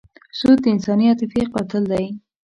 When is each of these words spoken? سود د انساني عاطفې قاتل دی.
سود 0.37 0.57
د 0.63 0.65
انساني 0.73 1.05
عاطفې 1.11 1.41
قاتل 1.53 1.83
دی. 1.91 2.05